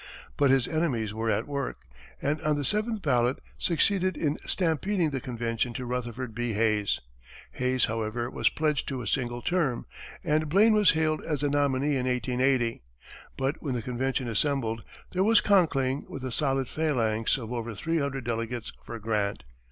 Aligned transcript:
But 0.35 0.49
his 0.49 0.67
enemies 0.67 1.13
were 1.13 1.29
at 1.29 1.45
work, 1.47 1.85
and 2.23 2.41
on 2.41 2.55
the 2.57 2.65
seventh 2.65 3.03
ballot, 3.03 3.37
succeeded 3.59 4.17
in 4.17 4.39
stampeding 4.47 5.11
the 5.11 5.21
convention 5.21 5.73
to 5.73 5.85
Rutherford 5.85 6.33
B. 6.33 6.53
Hayes. 6.53 7.01
Hayes, 7.51 7.85
however, 7.85 8.27
was 8.31 8.49
pledged 8.49 8.87
to 8.87 9.03
a 9.03 9.05
single 9.07 9.43
term, 9.43 9.85
and 10.23 10.49
Blaine 10.49 10.73
was 10.73 10.93
hailed 10.93 11.23
as 11.23 11.41
the 11.41 11.49
nominee 11.49 11.97
in 11.97 12.07
1880; 12.07 12.81
but 13.37 13.61
when 13.61 13.75
the 13.75 13.83
convention 13.83 14.27
assembled, 14.27 14.83
there 15.11 15.23
was 15.23 15.39
Conkling 15.39 16.07
with 16.09 16.25
a 16.25 16.31
solid 16.31 16.67
phalanx 16.67 17.37
of 17.37 17.53
over 17.53 17.75
three 17.75 17.99
hundred 17.99 18.23
delegates 18.23 18.73
for 18.83 18.97
Grant. 18.97 19.43